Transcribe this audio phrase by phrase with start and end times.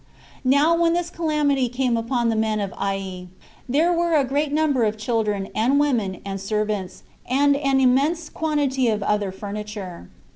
[0.43, 3.27] Now when this calamity was come upon the men of Ai,
[3.69, 8.87] there were a great number of children, and women, and servants, and an immense quantity
[8.87, 10.09] of other furniture.